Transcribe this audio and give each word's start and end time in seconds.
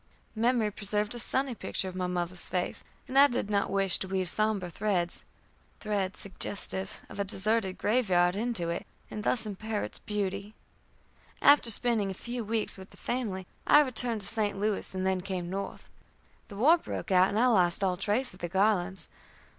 Memory 0.35 0.71
preserved 0.71 1.13
a 1.13 1.19
sunny 1.19 1.53
picture 1.53 1.87
of 1.87 1.93
my 1.95 2.07
mother's 2.07 2.49
face, 2.49 2.83
and 3.07 3.19
I 3.19 3.27
did 3.27 3.51
not 3.51 3.69
wish 3.69 3.99
to 3.99 4.07
weave 4.07 4.31
sombre 4.31 4.71
threads 4.71 5.25
threads 5.79 6.19
suggestive 6.19 7.01
of 7.07 7.19
a 7.19 7.23
deserted 7.23 7.77
grave 7.77 8.09
yard 8.09 8.35
into 8.35 8.69
it, 8.71 8.87
and 9.11 9.23
thus 9.23 9.45
impair 9.45 9.83
its 9.83 9.99
beauty. 9.99 10.55
After 11.39 11.69
spending 11.69 12.09
a 12.09 12.15
few 12.15 12.43
weeks 12.43 12.79
with 12.79 12.89
the 12.89 12.97
family, 12.97 13.45
I 13.67 13.81
returned 13.81 14.21
to 14.21 14.27
St. 14.27 14.57
Louis, 14.57 14.95
and 14.95 15.05
then 15.05 15.21
came 15.21 15.51
North. 15.51 15.87
The 16.47 16.55
war 16.57 16.79
broke 16.79 17.11
out, 17.11 17.29
and 17.29 17.37
I 17.39 17.45
lost 17.45 17.83
all 17.83 17.95
trace 17.95 18.33
of 18.33 18.39
the 18.39 18.49
Garlands. 18.49 19.07